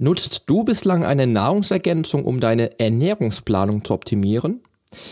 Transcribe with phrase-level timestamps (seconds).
[0.00, 4.62] Nutzt du bislang eine Nahrungsergänzung, um deine Ernährungsplanung zu optimieren?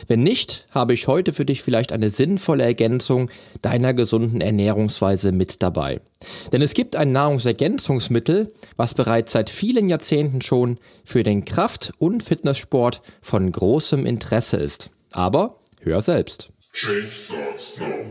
[0.07, 3.29] Wenn nicht, habe ich heute für dich vielleicht eine sinnvolle Ergänzung
[3.62, 6.01] deiner gesunden Ernährungsweise mit dabei.
[6.53, 12.23] Denn es gibt ein Nahrungsergänzungsmittel, was bereits seit vielen Jahrzehnten schon für den Kraft- und
[12.23, 14.91] Fitnesssport von großem Interesse ist.
[15.12, 16.50] Aber hör selbst.
[16.73, 18.07] Change starts now.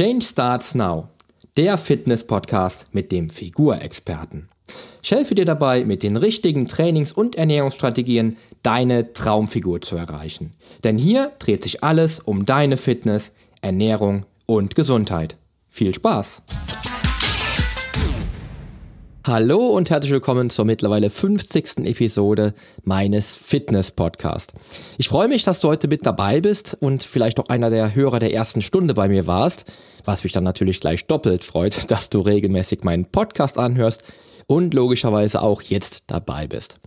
[0.00, 1.08] Change Starts Now,
[1.58, 4.48] der Fitness-Podcast mit dem Figurexperten.
[5.02, 10.54] Ich helfe dir dabei, mit den richtigen Trainings- und Ernährungsstrategien deine Traumfigur zu erreichen.
[10.84, 15.36] Denn hier dreht sich alles um deine Fitness, Ernährung und Gesundheit.
[15.68, 16.44] Viel Spaß!
[19.26, 21.84] Hallo und herzlich willkommen zur mittlerweile 50.
[21.84, 24.54] Episode meines Fitness-Podcasts.
[24.96, 28.18] Ich freue mich, dass du heute mit dabei bist und vielleicht auch einer der Hörer
[28.18, 29.66] der ersten Stunde bei mir warst,
[30.06, 34.04] was mich dann natürlich gleich doppelt freut, dass du regelmäßig meinen Podcast anhörst
[34.46, 36.80] und logischerweise auch jetzt dabei bist.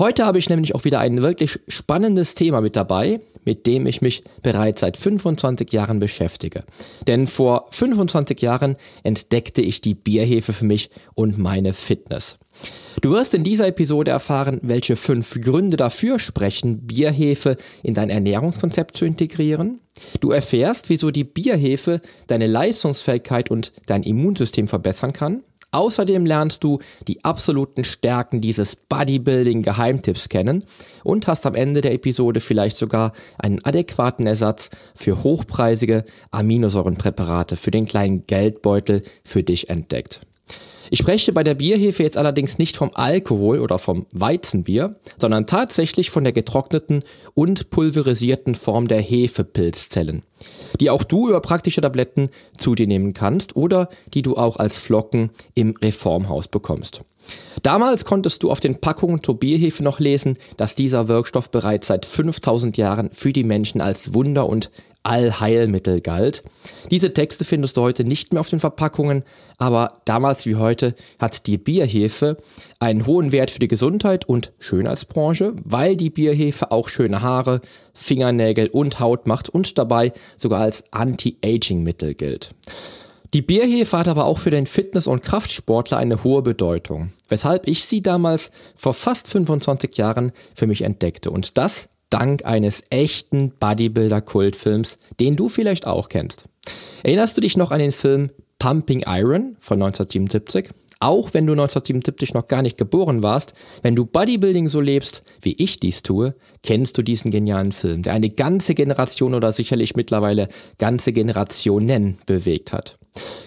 [0.00, 4.00] Heute habe ich nämlich auch wieder ein wirklich spannendes Thema mit dabei, mit dem ich
[4.00, 6.64] mich bereits seit 25 Jahren beschäftige.
[7.06, 12.38] Denn vor 25 Jahren entdeckte ich die Bierhefe für mich und meine Fitness.
[13.02, 18.96] Du wirst in dieser Episode erfahren, welche fünf Gründe dafür sprechen, Bierhefe in dein Ernährungskonzept
[18.96, 19.80] zu integrieren.
[20.20, 25.42] Du erfährst, wieso die Bierhefe deine Leistungsfähigkeit und dein Immunsystem verbessern kann.
[25.72, 30.64] Außerdem lernst du die absoluten Stärken dieses Bodybuilding-Geheimtipps kennen
[31.04, 37.70] und hast am Ende der Episode vielleicht sogar einen adäquaten Ersatz für hochpreisige Aminosäurenpräparate für
[37.70, 40.20] den kleinen Geldbeutel für dich entdeckt.
[40.92, 46.10] Ich spreche bei der Bierhefe jetzt allerdings nicht vom Alkohol oder vom Weizenbier, sondern tatsächlich
[46.10, 50.24] von der getrockneten und pulverisierten Form der Hefepilzzellen,
[50.80, 54.78] die auch du über praktische Tabletten zu dir nehmen kannst oder die du auch als
[54.78, 57.02] Flocken im Reformhaus bekommst.
[57.62, 62.06] Damals konntest du auf den Packungen zur Bierhefe noch lesen, dass dieser Wirkstoff bereits seit
[62.06, 64.70] 5000 Jahren für die Menschen als Wunder und
[65.02, 66.42] Allheilmittel galt.
[66.90, 69.24] Diese Texte findest du heute nicht mehr auf den Verpackungen,
[69.56, 72.36] aber damals wie heute hat die Bierhefe
[72.80, 77.60] einen hohen Wert für die Gesundheit und Schönheitsbranche, weil die Bierhefe auch schöne Haare,
[77.94, 82.50] Fingernägel und Haut macht und dabei sogar als Anti-Aging-Mittel gilt.
[83.32, 87.84] Die Bierhefe hat aber auch für den Fitness- und Kraftsportler eine hohe Bedeutung, weshalb ich
[87.84, 94.98] sie damals vor fast 25 Jahren für mich entdeckte und das dank eines echten Bodybuilder-Kultfilms,
[95.20, 96.46] den du vielleicht auch kennst.
[97.04, 100.68] Erinnerst du dich noch an den Film Pumping Iron von 1977?
[101.00, 105.54] Auch wenn du 1977 noch gar nicht geboren warst, wenn du Bodybuilding so lebst, wie
[105.54, 110.48] ich dies tue, kennst du diesen genialen Film, der eine ganze Generation oder sicherlich mittlerweile
[110.76, 112.98] ganze Generationen bewegt hat.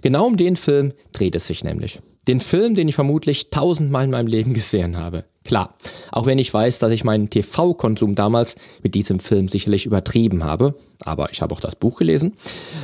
[0.02, 2.00] Genau um den Film dreht es sich nämlich.
[2.28, 5.26] Den Film, den ich vermutlich tausendmal in meinem Leben gesehen habe.
[5.44, 5.76] Klar,
[6.12, 10.74] auch wenn ich weiß, dass ich meinen TV-Konsum damals mit diesem Film sicherlich übertrieben habe,
[11.02, 12.34] aber ich habe auch das Buch gelesen,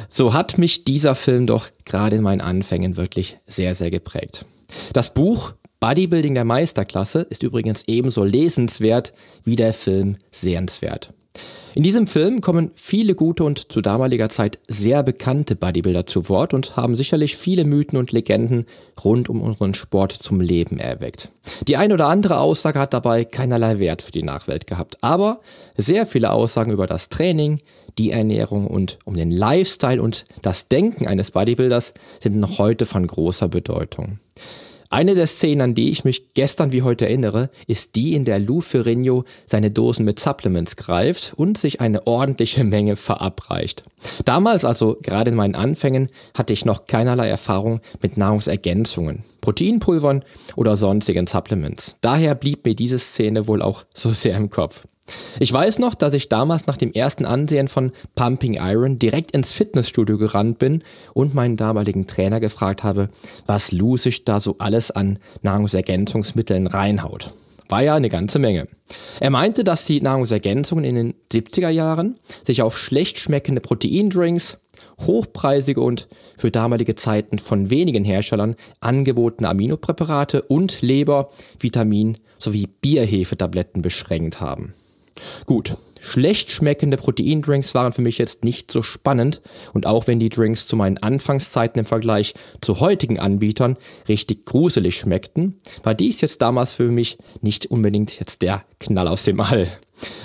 [0.10, 4.44] so hat mich dieser Film doch gerade in meinen Anfängen wirklich sehr, sehr geprägt.
[4.92, 9.14] Das Buch Bodybuilding der Meisterklasse ist übrigens ebenso lesenswert
[9.46, 11.14] wie der Film sehenswert.
[11.76, 16.54] In diesem Film kommen viele gute und zu damaliger Zeit sehr bekannte Bodybuilder zu Wort
[16.54, 18.66] und haben sicherlich viele Mythen und Legenden
[19.04, 21.30] rund um unseren Sport zum Leben erweckt.
[21.68, 25.42] Die ein oder andere Aussage hat dabei keinerlei Wert für die Nachwelt gehabt, aber
[25.78, 27.60] sehr viele Aussagen über das Training,
[28.00, 33.06] die Ernährung und um den Lifestyle und das Denken eines Bodybuilders sind noch heute von
[33.06, 34.20] großer Bedeutung.
[34.92, 38.40] Eine der Szenen, an die ich mich gestern wie heute erinnere, ist die, in der
[38.40, 43.84] Lou Ferrigno seine Dosen mit Supplements greift und sich eine ordentliche Menge verabreicht.
[44.26, 50.24] Damals, also gerade in meinen Anfängen, hatte ich noch keinerlei Erfahrung mit Nahrungsergänzungen, Proteinpulvern
[50.56, 51.98] oder sonstigen Supplements.
[52.02, 54.86] Daher blieb mir diese Szene wohl auch so sehr im Kopf.
[55.40, 59.54] Ich weiß noch, dass ich damals nach dem ersten Ansehen von Pumping Iron direkt ins
[59.54, 60.84] Fitnessstudio gerannt bin
[61.14, 63.10] und meinen damaligen Trainer gefragt habe,
[63.46, 67.32] was Lou sich da so alles an Nahrungsergänzungsmitteln reinhaut.
[67.70, 68.68] War ja eine ganze Menge.
[69.20, 74.58] Er meinte, dass die Nahrungsergänzungen in den 70er Jahren sich auf schlecht schmeckende Proteindrinks,
[75.06, 76.08] hochpreisige und
[76.38, 81.30] für damalige Zeiten von wenigen Herstellern angebotene Aminopräparate und Leber,
[81.60, 84.74] Vitamin sowie Bierhefetabletten beschränkt haben.
[85.46, 89.42] Gut, schlecht schmeckende Proteindrinks waren für mich jetzt nicht so spannend
[89.74, 93.78] und auch wenn die Drinks zu meinen Anfangszeiten im Vergleich zu heutigen Anbietern
[94.08, 99.24] richtig gruselig schmeckten, war dies jetzt damals für mich nicht unbedingt jetzt der Knall aus
[99.24, 99.68] dem All.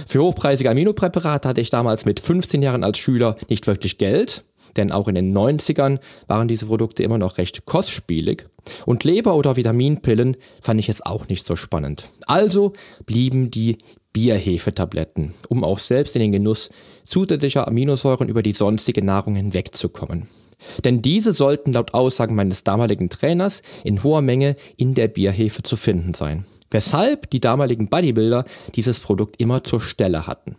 [0.06, 4.44] Für hochpreisige Aminopräparate hatte ich damals mit 15 Jahren als Schüler nicht wirklich Geld,
[4.76, 8.46] denn auch in den 90ern waren diese Produkte immer noch recht kostspielig.
[8.86, 12.08] Und Leber- oder Vitaminpillen fand ich jetzt auch nicht so spannend.
[12.26, 12.72] Also
[13.06, 13.78] blieben die
[14.14, 16.70] Bierhefetabletten, um auch selbst in den Genuss
[17.04, 20.28] zusätzlicher Aminosäuren über die sonstige Nahrung hinwegzukommen.
[20.84, 25.76] Denn diese sollten laut Aussagen meines damaligen Trainers in hoher Menge in der Bierhefe zu
[25.76, 26.46] finden sein.
[26.70, 28.44] Weshalb die damaligen Bodybuilder
[28.74, 30.56] dieses Produkt immer zur Stelle hatten.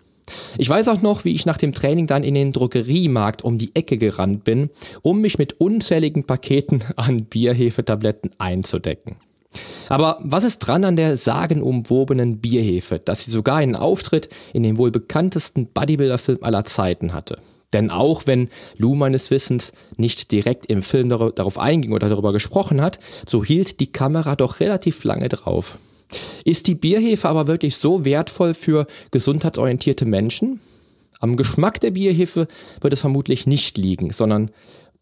[0.57, 3.75] Ich weiß auch noch, wie ich nach dem Training dann in den Drogeriemarkt um die
[3.75, 4.69] Ecke gerannt bin,
[5.02, 9.18] um mich mit unzähligen Paketen an Bierhefetabletten einzudecken.
[9.90, 14.78] Aber was ist dran an der sagenumwobenen Bierhefe, dass sie sogar einen Auftritt in dem
[14.78, 17.38] wohl bekanntesten Bodybuilder-Film aller Zeiten hatte?
[17.74, 22.81] Denn auch wenn Lou meines Wissens nicht direkt im Film darauf einging oder darüber gesprochen
[22.81, 25.78] hat, so hielt die Kamera doch relativ lange drauf.
[26.46, 30.62] Ist die Bierhefe aber wirklich so wertvoll für gesundheitsorientierte Menschen?
[31.19, 32.48] Am Geschmack der Bierhefe
[32.81, 34.52] wird es vermutlich nicht liegen, sondern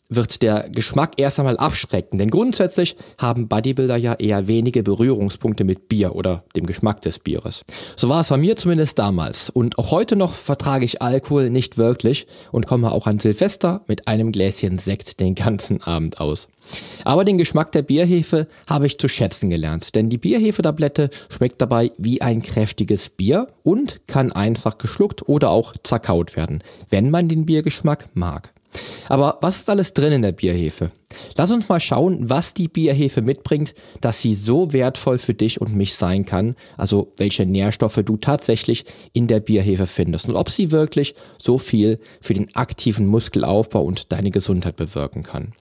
[0.10, 2.18] wird der Geschmack erst einmal abschrecken.
[2.18, 7.64] Denn grundsätzlich haben Bodybuilder ja eher wenige Berührungspunkte mit Bier oder dem Geschmack des Bieres.
[7.96, 9.50] So war es bei mir zumindest damals.
[9.50, 14.08] Und auch heute noch vertrage ich Alkohol nicht wirklich und komme auch an Silvester mit
[14.08, 16.48] einem Gläschen Sekt den ganzen Abend aus.
[17.06, 21.92] Aber den Geschmack der Bierhefe habe ich zu schätzen gelernt, denn die Bierhefetablette schmeckt dabei
[21.98, 27.46] wie ein kräftiges Bier und kann einfach geschluckt oder auch zerkaut werden, wenn man den
[27.46, 28.54] Biergeschmack mag.
[29.10, 30.92] Aber was ist alles drin in der Bierhefe?
[31.38, 35.76] Lass uns mal schauen, was die Bierhefe mitbringt, dass sie so wertvoll für dich und
[35.76, 40.72] mich sein kann, also welche Nährstoffe du tatsächlich in der Bierhefe findest und ob sie
[40.72, 45.54] wirklich so viel für den aktiven Muskelaufbau und deine Gesundheit bewirken kann.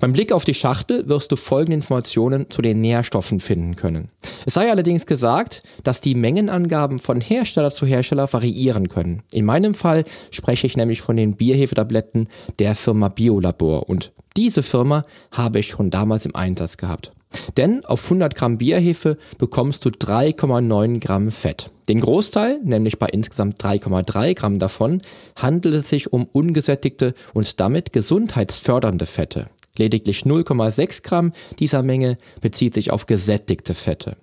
[0.00, 4.08] Beim Blick auf die Schachtel wirst du folgende Informationen zu den Nährstoffen finden können.
[4.44, 9.22] Es sei allerdings gesagt, dass die Mengenangaben von Hersteller zu Hersteller variieren können.
[9.32, 12.28] In meinem Fall spreche ich nämlich von den Bierhefetabletten
[12.58, 17.12] der Firma Biolabor und diese Firma habe ich schon damals im Einsatz gehabt.
[17.56, 21.70] Denn auf 100 Gramm Bierhefe bekommst du 3,9 Gramm Fett.
[21.88, 25.02] Den Großteil, nämlich bei insgesamt 3,3 Gramm davon,
[25.36, 29.48] handelt es sich um ungesättigte und damit gesundheitsfördernde Fette.
[29.76, 34.16] Lediglich 0,6 Gramm dieser Menge bezieht sich auf gesättigte Fette.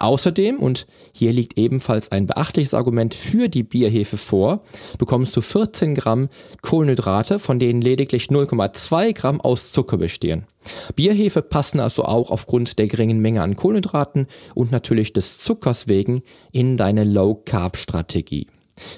[0.00, 4.62] Außerdem, und hier liegt ebenfalls ein beachtliches Argument für die Bierhefe vor,
[4.98, 6.28] bekommst du 14 Gramm
[6.62, 10.46] Kohlenhydrate, von denen lediglich 0,2 Gramm aus Zucker bestehen.
[10.94, 16.22] Bierhefe passen also auch aufgrund der geringen Menge an Kohlenhydraten und natürlich des Zuckers wegen
[16.52, 18.48] in deine Low-Carb-Strategie.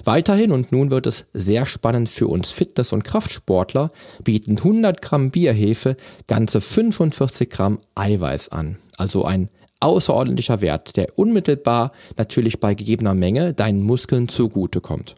[0.03, 3.91] Weiterhin, und nun wird es sehr spannend für uns Fitness- und Kraftsportler,
[4.23, 5.97] bieten 100 Gramm Bierhefe
[6.27, 8.77] ganze 45 Gramm Eiweiß an.
[8.97, 9.49] Also ein
[9.81, 15.15] außerordentlicher Wert, der unmittelbar natürlich bei gegebener Menge deinen Muskeln zugutekommt.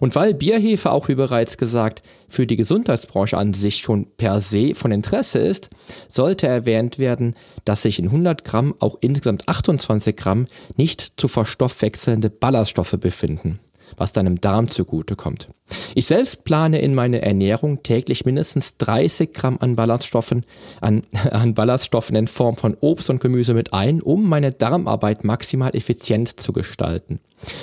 [0.00, 4.74] Und weil Bierhefe auch wie bereits gesagt für die Gesundheitsbranche an sich schon per se
[4.74, 5.70] von Interesse ist,
[6.08, 7.34] sollte erwähnt werden,
[7.64, 10.46] dass sich in 100 Gramm auch insgesamt 28 Gramm
[10.76, 13.58] nicht zu verstoffwechselnde Ballaststoffe befinden
[13.96, 15.48] was deinem Darm zugutekommt.
[15.94, 20.42] Ich selbst plane in meine Ernährung täglich mindestens 30 Gramm an Ballaststoffen,
[20.80, 25.74] an, an Ballaststoffen in Form von Obst und Gemüse mit ein, um meine Darmarbeit maximal
[25.74, 27.20] effizient zu gestalten.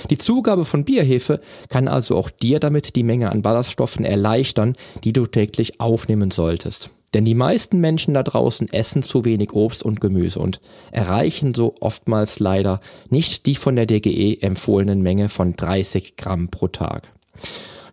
[0.10, 5.14] Die Zugabe von Bierhefe kann also auch dir damit die Menge an Ballaststoffen erleichtern, die
[5.14, 6.90] du täglich aufnehmen solltest.
[7.14, 10.60] Denn die meisten Menschen da draußen essen zu wenig Obst und Gemüse und
[10.92, 12.80] erreichen so oftmals leider
[13.10, 17.12] nicht die von der DGE empfohlenen Menge von 30 Gramm pro Tag.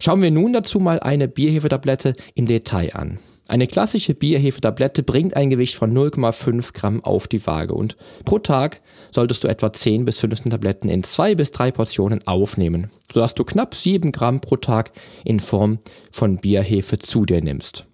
[0.02, 3.18] Schauen wir nun dazu mal eine Bierhefetablette im Detail an.
[3.48, 8.80] Eine klassische Bierhefetablette bringt ein Gewicht von 0,5 Gramm auf die Waage und pro Tag
[9.10, 13.44] solltest du etwa 10 bis 15 Tabletten in zwei bis drei Portionen aufnehmen, sodass du
[13.44, 14.92] knapp 7 Gramm pro Tag
[15.24, 15.80] in Form
[16.12, 17.89] von Bierhefe zu dir nimmst.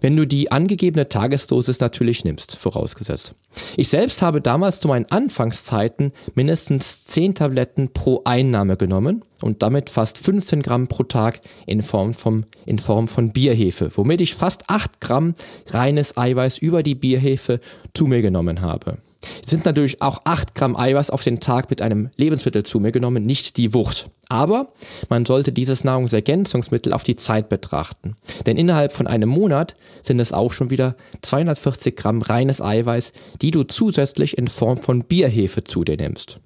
[0.00, 3.34] Wenn du die angegebene Tagesdosis natürlich nimmst, vorausgesetzt.
[3.76, 9.90] Ich selbst habe damals zu meinen Anfangszeiten mindestens 10 Tabletten pro Einnahme genommen und damit
[9.90, 14.64] fast 15 Gramm pro Tag in Form, vom, in Form von Bierhefe, womit ich fast
[14.68, 15.34] 8 Gramm
[15.68, 17.60] reines Eiweiß über die Bierhefe
[17.92, 18.98] zu mir genommen habe
[19.44, 23.24] sind natürlich auch 8 Gramm Eiweiß auf den Tag mit einem Lebensmittel zu mir genommen,
[23.24, 24.10] nicht die Wucht.
[24.28, 24.72] Aber
[25.08, 28.16] man sollte dieses Nahrungsergänzungsmittel auf die Zeit betrachten.
[28.46, 33.12] Denn innerhalb von einem Monat sind es auch schon wieder 240 Gramm reines Eiweiß,
[33.42, 36.38] die du zusätzlich in Form von Bierhefe zu dir nimmst.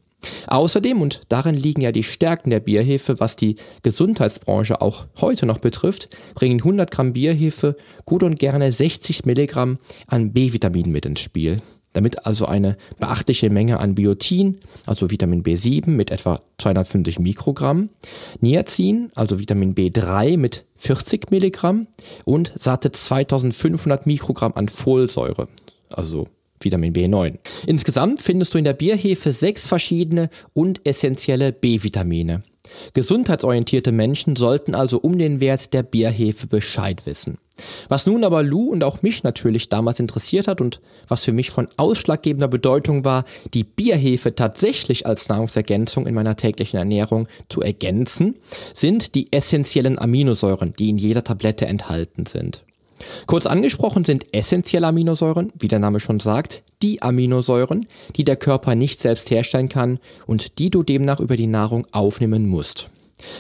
[0.47, 5.59] Außerdem, und darin liegen ja die Stärken der Bierhefe, was die Gesundheitsbranche auch heute noch
[5.59, 7.76] betrifft, bringen 100 Gramm Bierhefe
[8.07, 11.59] gut und gerne 60 Milligramm an B-Vitaminen mit ins Spiel.
[11.94, 17.88] Damit also eine beachtliche Menge an Biotin, also Vitamin B7 mit etwa 250 Mikrogramm,
[18.40, 21.86] Niacin, also Vitamin B3 mit 40 Milligramm
[22.24, 25.48] und satte 2500 Mikrogramm an Folsäure,
[25.90, 26.28] also
[26.60, 27.38] Vitamin B9.
[27.66, 32.42] Insgesamt findest du in der Bierhefe sechs verschiedene und essentielle B-Vitamine.
[32.93, 37.38] Gesundheitsorientierte Menschen sollten also um den Wert der Bierhefe Bescheid wissen.
[37.88, 41.50] Was nun aber Lou und auch mich natürlich damals interessiert hat und was für mich
[41.50, 48.37] von ausschlaggebender Bedeutung war, die Bierhefe tatsächlich als Nahrungsergänzung in meiner täglichen Ernährung zu ergänzen,
[48.73, 52.64] sind die essentiellen Aminosäuren, die in jeder Tablette enthalten sind.
[53.26, 57.86] Kurz angesprochen sind essentielle Aminosäuren, wie der Name schon sagt, die Aminosäuren,
[58.16, 62.46] die der Körper nicht selbst herstellen kann und die du demnach über die Nahrung aufnehmen
[62.46, 62.88] musst.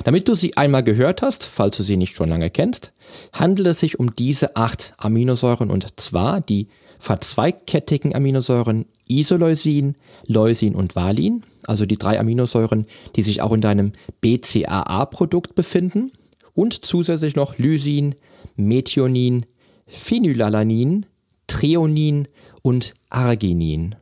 [0.04, 2.92] Damit du sie einmal gehört hast, falls du sie nicht schon lange kennst,
[3.32, 6.68] handelt es sich um diese acht Aminosäuren und zwar die
[6.98, 9.96] verzweigkettigen Aminosäuren Isoleucin,
[10.26, 13.92] Leucin und Valin, also die drei Aminosäuren, die sich auch in deinem
[14.22, 16.12] BCAA-Produkt befinden
[16.54, 18.14] und zusätzlich noch Lysin,
[18.56, 19.46] Methionin,
[19.86, 21.06] Phenylalanin,
[21.46, 22.28] Treonin
[22.62, 23.96] und Arginin.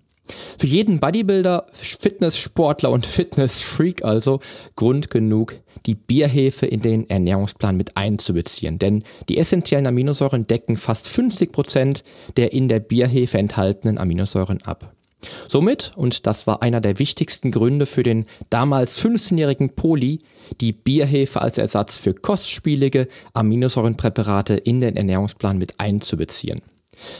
[0.58, 4.40] Für jeden Bodybuilder, Fitnesssportler und Fitnessfreak also
[4.76, 5.54] Grund genug,
[5.86, 8.78] die Bierhefe in den Ernährungsplan mit einzubeziehen.
[8.78, 12.04] Denn die essentiellen Aminosäuren decken fast 50 Prozent
[12.36, 14.94] der in der Bierhefe enthaltenen Aminosäuren ab.
[15.48, 20.18] Somit, und das war einer der wichtigsten Gründe für den damals 15-jährigen Poli,
[20.60, 26.60] die Bierhefe als Ersatz für kostspielige Aminosäurenpräparate in den Ernährungsplan mit einzubeziehen.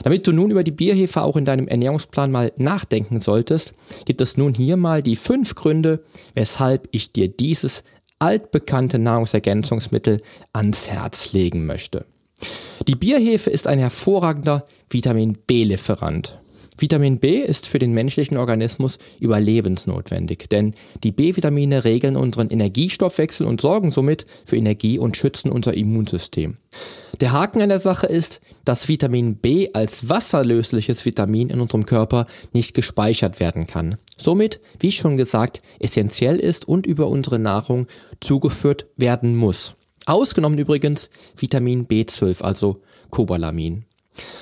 [0.03, 3.73] Damit du nun über die Bierhefe auch in deinem Ernährungsplan mal nachdenken solltest,
[4.05, 6.01] gibt es nun hier mal die fünf Gründe,
[6.35, 7.83] weshalb ich dir dieses
[8.19, 10.21] altbekannte Nahrungsergänzungsmittel
[10.53, 12.05] ans Herz legen möchte.
[12.87, 16.37] Die Bierhefe ist ein hervorragender Vitamin B-Lieferant.
[16.77, 23.61] Vitamin B ist für den menschlichen Organismus überlebensnotwendig, denn die B-Vitamine regeln unseren Energiestoffwechsel und
[23.61, 26.57] sorgen somit für Energie und schützen unser Immunsystem.
[27.21, 32.25] Der Haken an der Sache ist, dass Vitamin B als wasserlösliches Vitamin in unserem Körper
[32.53, 33.97] nicht gespeichert werden kann.
[34.17, 37.87] Somit, wie schon gesagt, essentiell ist und über unsere Nahrung
[38.19, 39.75] zugeführt werden muss.
[40.05, 43.85] Ausgenommen übrigens Vitamin B12, also Cobalamin.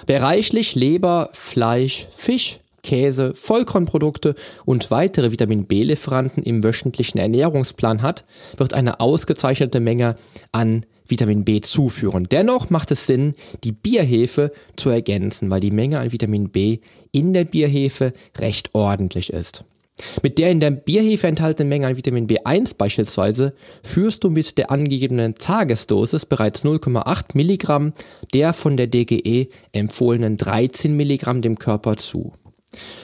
[0.07, 4.35] Wer reichlich Leber, Fleisch, Fisch, Käse, Vollkornprodukte
[4.65, 8.25] und weitere Vitamin B-Lieferanten im wöchentlichen Ernährungsplan hat,
[8.57, 10.15] wird eine ausgezeichnete Menge
[10.51, 12.27] an Vitamin B zuführen.
[12.31, 16.79] Dennoch macht es Sinn, die Bierhefe zu ergänzen, weil die Menge an Vitamin B
[17.11, 19.65] in der Bierhefe recht ordentlich ist.
[20.23, 23.53] Mit der in der Bierhefe enthaltenen Menge an Vitamin B1 beispielsweise
[23.83, 27.93] führst du mit der angegebenen Tagesdosis bereits 0,8 Milligramm
[28.33, 32.33] der von der DGE empfohlenen 13 Milligramm dem Körper zu.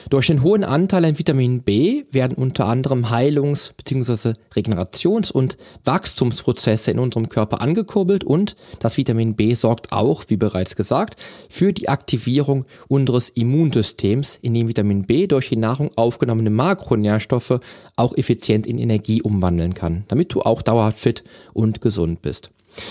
[0.08, 4.32] Durch den hohen Anteil an Vitamin B werden unter anderem Heilungs- bzw.
[4.54, 10.74] Regenerations- und Wachstumsprozesse in unserem Körper angekurbelt und das Vitamin B sorgt auch, wie bereits
[10.76, 17.60] gesagt, für die Aktivierung unseres Immunsystems, in dem Vitamin B durch die Nahrung aufgenommene Makronährstoffe
[17.96, 22.50] auch effizient in Energie umwandeln kann, damit du auch dauerhaft fit und gesund bist.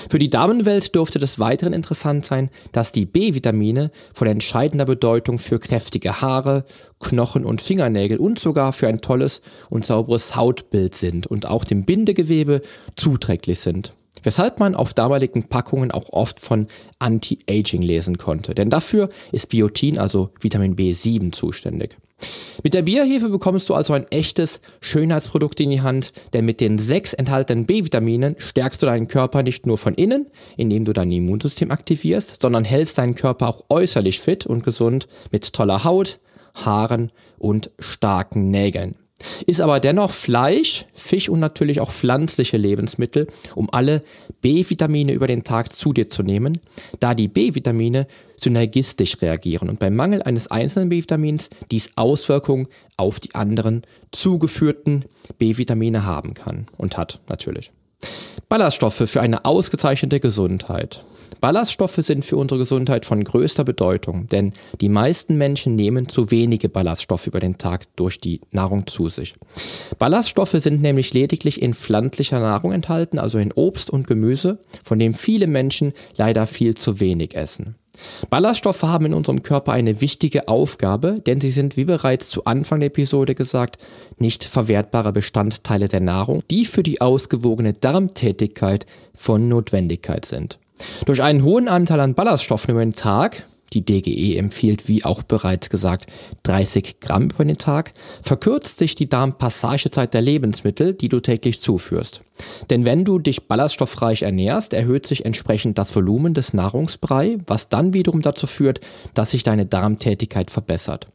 [0.09, 5.59] Für die Damenwelt dürfte des Weiteren interessant sein, dass die B-Vitamine von entscheidender Bedeutung für
[5.59, 6.65] kräftige Haare,
[6.99, 11.85] Knochen und Fingernägel und sogar für ein tolles und sauberes Hautbild sind und auch dem
[11.85, 12.61] Bindegewebe
[12.95, 13.93] zuträglich sind.
[14.23, 16.67] Weshalb man auf damaligen Packungen auch oft von
[16.99, 21.95] Anti-Aging lesen konnte, denn dafür ist Biotin, also Vitamin B7, zuständig.
[22.63, 26.79] Mit der Bierhefe bekommst du also ein echtes Schönheitsprodukt in die Hand, denn mit den
[26.79, 31.71] sechs enthaltenen B-Vitaminen stärkst du deinen Körper nicht nur von innen, indem du dein Immunsystem
[31.71, 36.19] aktivierst, sondern hältst deinen Körper auch äußerlich fit und gesund mit toller Haut,
[36.55, 38.95] Haaren und starken Nägeln.
[39.45, 44.01] Ist aber dennoch Fleisch, Fisch und natürlich auch pflanzliche Lebensmittel, um alle
[44.41, 46.59] B-Vitamine über den Tag zu dir zu nehmen,
[46.99, 53.33] da die B-Vitamine synergistisch reagieren und beim Mangel eines einzelnen B-Vitamins dies Auswirkungen auf die
[53.33, 53.81] anderen
[54.11, 55.05] zugeführten
[55.39, 57.71] B-Vitamine haben kann und hat natürlich.
[58.49, 61.03] Ballaststoffe für eine ausgezeichnete Gesundheit.
[61.39, 66.69] Ballaststoffe sind für unsere Gesundheit von größter Bedeutung, denn die meisten Menschen nehmen zu wenige
[66.69, 69.35] Ballaststoffe über den Tag durch die Nahrung zu sich.
[69.99, 75.13] Ballaststoffe sind nämlich lediglich in pflanzlicher Nahrung enthalten, also in Obst und Gemüse, von dem
[75.13, 77.75] viele Menschen leider viel zu wenig essen.
[78.29, 82.79] Ballaststoffe haben in unserem Körper eine wichtige Aufgabe, denn sie sind, wie bereits zu Anfang
[82.79, 83.77] der Episode gesagt,
[84.17, 90.59] nicht verwertbare Bestandteile der Nahrung, die für die ausgewogene Darmtätigkeit von Notwendigkeit sind.
[91.05, 93.43] Durch einen hohen Anteil an Ballaststoffen über den Tag,
[93.73, 96.05] die DGE empfiehlt, wie auch bereits gesagt,
[96.43, 102.21] 30 Gramm über den Tag, verkürzt sich die Darmpassagezeit der Lebensmittel, die du täglich zuführst.
[102.69, 107.93] Denn wenn du dich ballaststoffreich ernährst, erhöht sich entsprechend das Volumen des Nahrungsbrei, was dann
[107.93, 108.79] wiederum dazu führt,
[109.13, 111.07] dass sich deine Darmtätigkeit verbessert.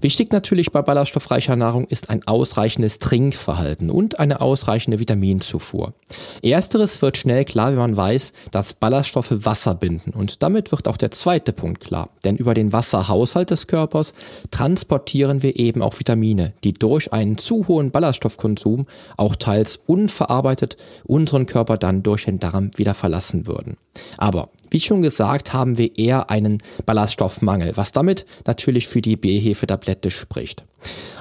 [0.00, 5.94] Wichtig natürlich bei ballaststoffreicher Nahrung ist ein ausreichendes Trinkverhalten und eine ausreichende Vitaminzufuhr.
[6.42, 10.96] Ersteres wird schnell klar, wenn man weiß, dass Ballaststoffe Wasser binden und damit wird auch
[10.96, 12.10] der zweite Punkt klar.
[12.24, 14.14] Denn über den Wasserhaushalt des Körpers
[14.50, 20.76] transportieren wir eben auch Vitamine, die durch einen zu hohen Ballaststoffkonsum auch teils unverarbeitet bedeutet,
[21.04, 23.76] unseren Körper dann durch den Darm wieder verlassen würden.
[24.18, 30.10] Aber wie schon gesagt, haben wir eher einen Ballaststoffmangel, was damit natürlich für die B-Hefe-Tablette
[30.10, 30.64] spricht.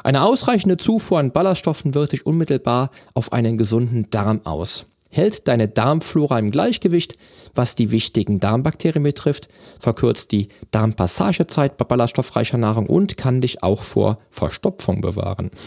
[0.03, 4.87] Eine ausreichende Zufuhr an Ballaststoffen wirkt sich unmittelbar auf einen gesunden Darm aus.
[5.09, 7.13] Hält deine Darmflora im Gleichgewicht,
[7.53, 9.47] was die wichtigen Darmbakterien betrifft,
[9.79, 15.51] verkürzt die Darmpassagezeit bei ballaststoffreicher Nahrung und kann dich auch vor Verstopfung bewahren.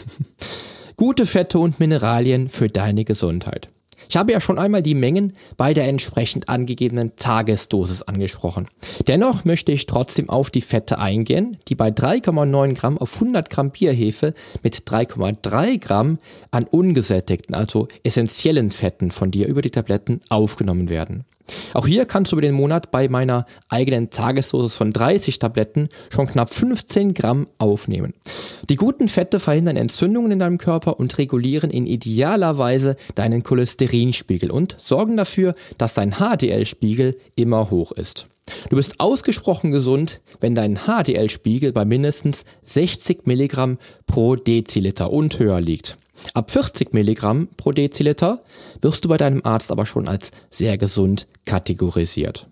[0.99, 3.69] Gute Fette und Mineralien für deine Gesundheit.
[4.09, 8.67] Ich habe ja schon einmal die Mengen bei der entsprechend angegebenen Tagesdosis angesprochen.
[9.07, 13.71] Dennoch möchte ich trotzdem auf die Fette eingehen, die bei 3,9 Gramm auf 100 Gramm
[13.71, 16.19] Bierhefe mit 3,3 Gramm
[16.51, 21.25] an ungesättigten, also essentiellen Fetten von dir über die Tabletten aufgenommen werden.
[21.75, 26.27] Auch hier kannst du über den Monat bei meiner eigenen Tagesdosis von 30 Tabletten schon
[26.27, 28.15] knapp 15 Gramm aufnehmen.
[28.69, 33.43] Die guten Fette verhindern Entzündungen in deinem Körper und regulieren in idealer Weise deinen
[33.99, 38.27] Cholesterinspiegel und sorgen dafür, dass dein HDL-Spiegel immer hoch ist.
[38.71, 45.61] Du bist ausgesprochen gesund, wenn dein HDL-Spiegel bei mindestens 60 Milligramm pro Deziliter und höher
[45.61, 45.99] liegt.
[46.35, 48.41] Ab 40 Milligramm pro Deziliter
[48.81, 52.49] wirst du bei deinem Arzt aber schon als sehr gesund kategorisiert.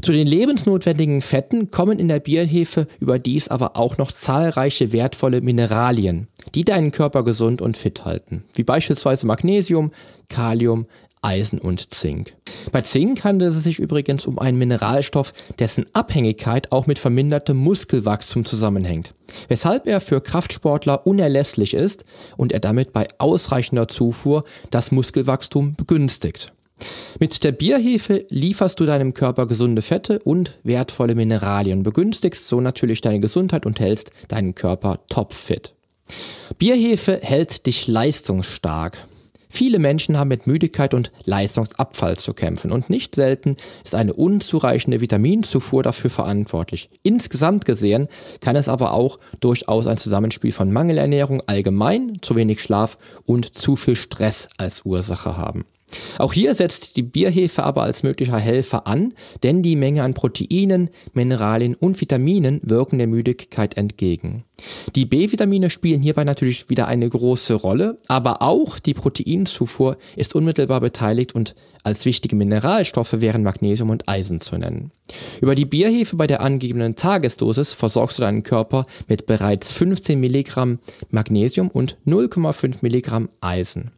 [0.00, 6.28] Zu den lebensnotwendigen Fetten kommen in der Bierhefe überdies aber auch noch zahlreiche wertvolle Mineralien,
[6.54, 9.92] die deinen Körper gesund und fit halten, wie beispielsweise Magnesium,
[10.28, 10.86] Kalium,
[11.22, 12.34] Eisen und Zink.
[12.70, 18.44] Bei Zink handelt es sich übrigens um einen Mineralstoff, dessen Abhängigkeit auch mit vermindertem Muskelwachstum
[18.44, 19.12] zusammenhängt,
[19.48, 22.04] weshalb er für Kraftsportler unerlässlich ist
[22.36, 26.52] und er damit bei ausreichender Zufuhr das Muskelwachstum begünstigt.
[27.18, 33.00] Mit der Bierhefe lieferst du deinem Körper gesunde Fette und wertvolle Mineralien, begünstigst so natürlich
[33.00, 35.75] deine Gesundheit und hältst deinen Körper topfit.
[36.58, 38.98] Bierhefe hält dich leistungsstark.
[39.48, 45.00] Viele Menschen haben mit Müdigkeit und Leistungsabfall zu kämpfen und nicht selten ist eine unzureichende
[45.00, 46.90] Vitaminzufuhr dafür verantwortlich.
[47.02, 48.08] Insgesamt gesehen
[48.40, 53.76] kann es aber auch durchaus ein Zusammenspiel von Mangelernährung allgemein, zu wenig Schlaf und zu
[53.76, 55.64] viel Stress als Ursache haben.
[56.18, 60.90] Auch hier setzt die Bierhefe aber als möglicher Helfer an, denn die Menge an Proteinen,
[61.12, 64.44] Mineralien und Vitaminen wirken der Müdigkeit entgegen.
[64.94, 70.80] Die B-Vitamine spielen hierbei natürlich wieder eine große Rolle, aber auch die Proteinzufuhr ist unmittelbar
[70.80, 74.90] beteiligt und als wichtige Mineralstoffe wären Magnesium und Eisen zu nennen.
[75.40, 80.78] Über die Bierhefe bei der angegebenen Tagesdosis versorgst du deinen Körper mit bereits 15 Milligramm
[81.10, 83.92] Magnesium und 0,5 Milligramm Eisen.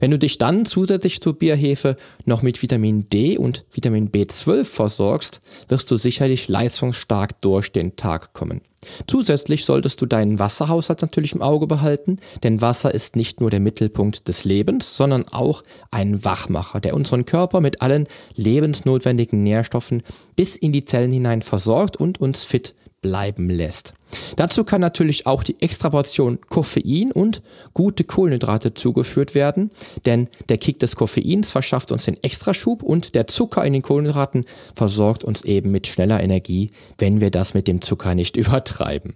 [0.00, 5.40] Wenn du dich dann zusätzlich zur Bierhefe noch mit Vitamin D und Vitamin B12 versorgst,
[5.68, 8.60] wirst du sicherlich leistungsstark durch den Tag kommen.
[9.06, 13.60] Zusätzlich solltest du deinen Wasserhaushalt natürlich im Auge behalten, denn Wasser ist nicht nur der
[13.60, 20.02] Mittelpunkt des Lebens, sondern auch ein Wachmacher, der unseren Körper mit allen lebensnotwendigen Nährstoffen
[20.36, 23.94] bis in die Zellen hinein versorgt und uns fit bleiben lässt.
[24.36, 27.42] Dazu kann natürlich auch die Extraportion Koffein und
[27.74, 29.70] gute Kohlenhydrate zugeführt werden,
[30.06, 34.44] denn der Kick des Koffeins verschafft uns den Extraschub und der Zucker in den Kohlenhydraten
[34.74, 39.14] versorgt uns eben mit schneller Energie, wenn wir das mit dem Zucker nicht übertreiben.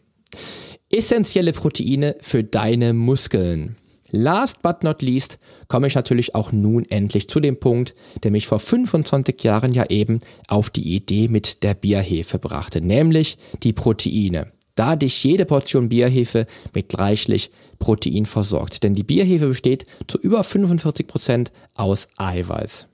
[0.91, 3.77] Essentielle Proteine für deine Muskeln.
[4.15, 8.47] Last but not least komme ich natürlich auch nun endlich zu dem Punkt, der mich
[8.47, 14.53] vor 25 Jahren ja eben auf die Idee mit der Bierhefe brachte, nämlich die Proteine.
[14.75, 18.83] Da dich jede Portion Bierhefe mit reichlich Protein versorgt.
[18.83, 22.87] Denn die Bierhefe besteht zu über 45 Prozent aus Eiweiß.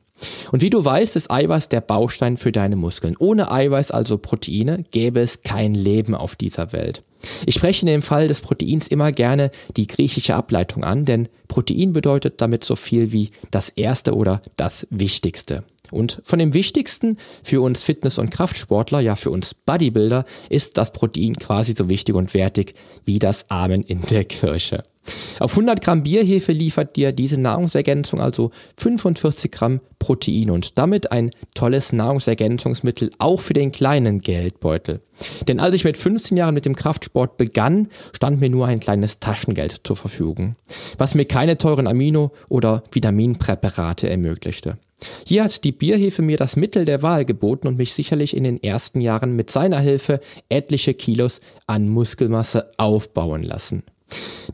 [0.52, 3.16] Und wie du weißt, ist Eiweiß der Baustein für deine Muskeln.
[3.18, 7.02] Ohne Eiweiß, also Proteine, gäbe es kein Leben auf dieser Welt.
[7.46, 11.92] Ich spreche in dem Fall des Proteins immer gerne die griechische Ableitung an, denn Protein
[11.92, 15.64] bedeutet damit so viel wie das Erste oder das Wichtigste.
[15.90, 20.92] Und von dem Wichtigsten für uns Fitness- und Kraftsportler, ja für uns Bodybuilder, ist das
[20.92, 24.82] Protein quasi so wichtig und wertig wie das Amen in der Kirche.
[25.38, 31.30] Auf 100 Gramm Bierhefe liefert dir diese Nahrungsergänzung also 45 Gramm Protein und damit ein
[31.54, 35.00] tolles Nahrungsergänzungsmittel auch für den kleinen Geldbeutel.
[35.46, 39.20] Denn als ich mit 15 Jahren mit dem Kraftsport begann, stand mir nur ein kleines
[39.20, 40.56] Taschengeld zur Verfügung,
[40.96, 44.78] was mir keine teuren Amino- oder Vitaminpräparate ermöglichte.
[45.26, 48.62] Hier hat die Bierhefe mir das Mittel der Wahl geboten und mich sicherlich in den
[48.62, 53.84] ersten Jahren mit seiner Hilfe etliche Kilos an Muskelmasse aufbauen lassen.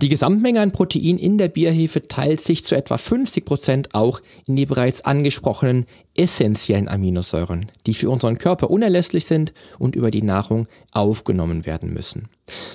[0.02, 4.56] Die Gesamtmenge an Protein in der Bierhefe teilt sich zu etwa 50 Prozent auch in
[4.56, 5.86] die bereits angesprochenen
[6.16, 12.24] essentiellen Aminosäuren, die für unseren Körper unerlässlich sind und über die Nahrung aufgenommen werden müssen.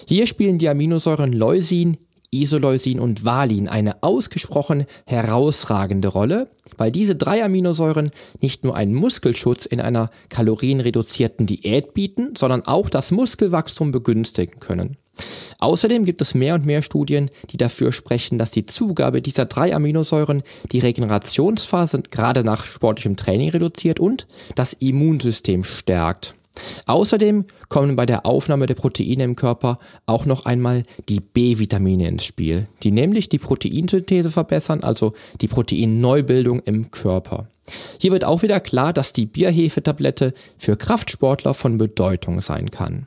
[0.07, 1.97] Hier spielen die Aminosäuren Leucin,
[2.31, 9.65] Isoleucin und Valin eine ausgesprochen herausragende Rolle, weil diese drei Aminosäuren nicht nur einen Muskelschutz
[9.65, 14.97] in einer kalorienreduzierten Diät bieten, sondern auch das Muskelwachstum begünstigen können.
[15.59, 19.75] Außerdem gibt es mehr und mehr Studien, die dafür sprechen, dass die Zugabe dieser drei
[19.75, 26.35] Aminosäuren die Regenerationsphase gerade nach sportlichem Training reduziert und das Immunsystem stärkt.
[26.87, 32.25] Außerdem kommen bei der Aufnahme der Proteine im Körper auch noch einmal die B-Vitamine ins
[32.25, 37.47] Spiel, die nämlich die Proteinsynthese verbessern, also die Proteinneubildung im Körper.
[38.01, 43.05] Hier wird auch wieder klar, dass die Bierhefetablette für Kraftsportler von Bedeutung sein kann.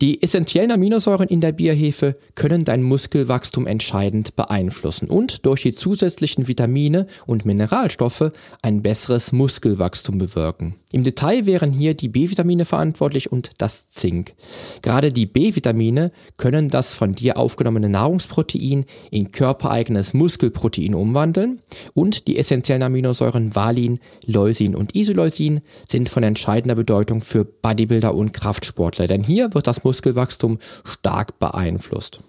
[0.00, 6.48] Die essentiellen Aminosäuren in der Bierhefe können dein Muskelwachstum entscheidend beeinflussen und durch die zusätzlichen
[6.48, 8.30] Vitamine und Mineralstoffe
[8.62, 10.74] ein besseres Muskelwachstum bewirken.
[10.92, 14.34] Im Detail wären hier die B-Vitamine verantwortlich und das Zink.
[14.82, 21.60] Gerade die B-Vitamine können das von dir aufgenommene Nahrungsprotein in körpereigenes Muskelprotein umwandeln
[21.94, 28.32] und die essentiellen Aminosäuren Valin, Leucin und Isoleucin sind von entscheidender Bedeutung für Bodybuilder und
[28.32, 32.20] Kraftsportler, denn hier hier wird das Muskelwachstum stark beeinflusst.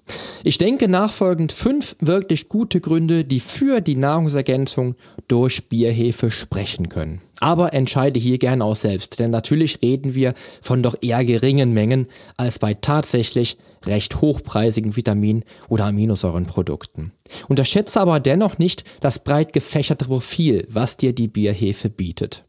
[0.46, 4.96] Ich denke nachfolgend fünf wirklich gute Gründe, die für die Nahrungsergänzung
[5.28, 7.22] durch Bierhefe sprechen können.
[7.42, 12.08] Aber entscheide hier gerne auch selbst, denn natürlich reden wir von doch eher geringen Mengen
[12.38, 17.12] als bei tatsächlich recht hochpreisigen Vitamin- oder Aminosäurenprodukten.
[17.50, 22.46] Unterschätze aber dennoch nicht das breit gefächerte Profil, was dir die Bierhefe bietet.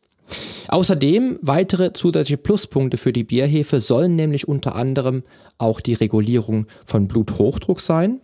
[0.68, 5.22] Außerdem weitere zusätzliche Pluspunkte für die Bierhefe sollen nämlich unter anderem
[5.58, 8.20] auch die Regulierung von Bluthochdruck sein.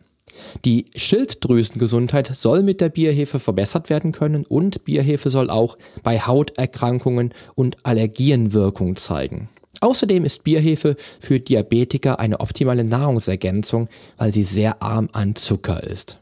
[0.65, 7.33] Die Schilddrüsengesundheit soll mit der Bierhefe verbessert werden können und Bierhefe soll auch bei Hauterkrankungen
[7.55, 9.49] und Allergien Wirkung zeigen.
[9.81, 16.19] Außerdem ist Bierhefe für Diabetiker eine optimale Nahrungsergänzung, weil sie sehr arm an Zucker ist.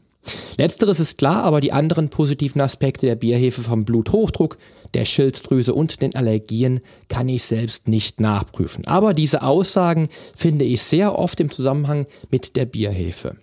[0.57, 4.57] Letzteres ist klar, aber die anderen positiven Aspekte der Bierhefe vom Bluthochdruck,
[4.93, 8.85] der Schilddrüse und den Allergien kann ich selbst nicht nachprüfen.
[8.87, 13.35] Aber diese Aussagen finde ich sehr oft im Zusammenhang mit der Bierhefe.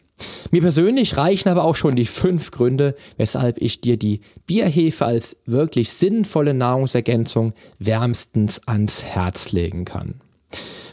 [0.50, 5.36] Mir persönlich reichen aber auch schon die fünf Gründe, weshalb ich dir die Bierhefe als
[5.46, 10.14] wirklich sinnvolle Nahrungsergänzung wärmstens ans Herz legen kann.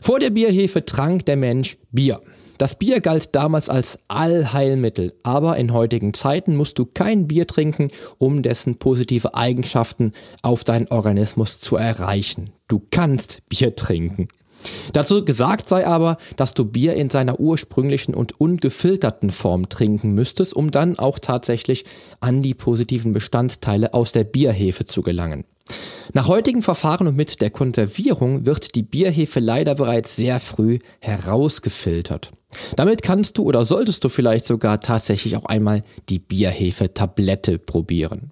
[0.01, 2.21] Vor der Bierhefe trank der Mensch Bier.
[2.62, 7.88] Das Bier galt damals als Allheilmittel, aber in heutigen Zeiten musst du kein Bier trinken,
[8.19, 10.12] um dessen positive Eigenschaften
[10.43, 12.52] auf deinen Organismus zu erreichen.
[12.67, 14.28] Du kannst Bier trinken.
[14.93, 20.56] Dazu gesagt sei aber, dass du Bier in seiner ursprünglichen und ungefilterten Form trinken müsstest,
[20.56, 21.84] um dann auch tatsächlich
[22.19, 25.45] an die positiven Bestandteile aus der Bierhefe zu gelangen.
[26.13, 32.30] Nach heutigen Verfahren und mit der Konservierung wird die Bierhefe leider bereits sehr früh herausgefiltert.
[32.75, 38.31] Damit kannst du oder solltest du vielleicht sogar tatsächlich auch einmal die Bierhefe-Tablette probieren.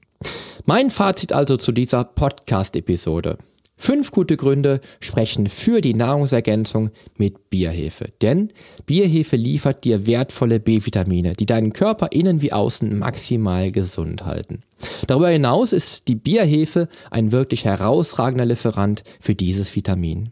[0.65, 3.38] Mein Fazit also zu dieser Podcast-Episode.
[3.82, 8.10] Fünf gute Gründe sprechen für die Nahrungsergänzung mit Bierhefe.
[8.21, 8.49] Denn
[8.86, 14.60] Bierhefe liefert dir wertvolle B-Vitamine, die deinen Körper innen wie außen maximal gesund halten.
[15.08, 20.29] Darüber hinaus ist die Bierhefe ein wirklich herausragender Lieferant für dieses Vitamin.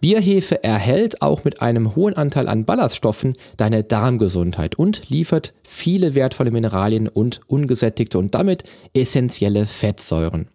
[0.00, 6.50] Bierhefe erhält auch mit einem hohen Anteil an Ballaststoffen deine Darmgesundheit und liefert viele wertvolle
[6.50, 10.48] Mineralien und ungesättigte und damit essentielle Fettsäuren.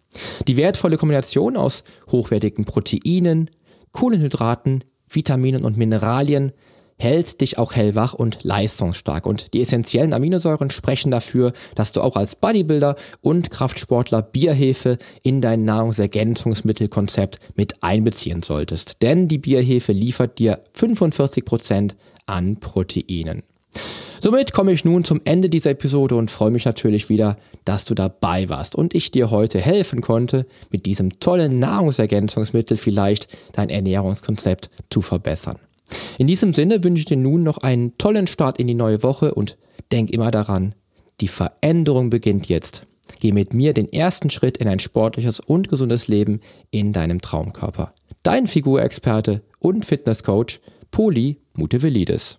[0.48, 3.50] Die wertvolle Kombination aus hochwertigen Proteinen,
[3.92, 6.52] Kohlenhydraten, Vitaminen und Mineralien
[7.02, 9.26] hält dich auch hellwach und leistungsstark.
[9.26, 15.40] Und die essentiellen Aminosäuren sprechen dafür, dass du auch als Bodybuilder und Kraftsportler Bierhefe in
[15.40, 19.02] dein Nahrungsergänzungsmittelkonzept mit einbeziehen solltest.
[19.02, 21.94] Denn die Bierhefe liefert dir 45%
[22.26, 23.42] an Proteinen.
[24.20, 27.94] Somit komme ich nun zum Ende dieser Episode und freue mich natürlich wieder, dass du
[27.94, 34.70] dabei warst und ich dir heute helfen konnte, mit diesem tollen Nahrungsergänzungsmittel vielleicht dein Ernährungskonzept
[34.90, 35.56] zu verbessern.
[36.18, 39.34] In diesem Sinne wünsche ich dir nun noch einen tollen Start in die neue Woche
[39.34, 39.58] und
[39.90, 40.74] denk immer daran,
[41.20, 42.86] die Veränderung beginnt jetzt.
[43.20, 47.92] Geh mit mir den ersten Schritt in ein sportliches und gesundes Leben in deinem Traumkörper.
[48.22, 52.38] Dein Figurexperte und Fitnesscoach Poli Mutevelidis.